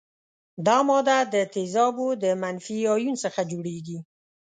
[0.67, 3.99] دا ماده د تیزابو د منفي ایون څخه جوړیږي.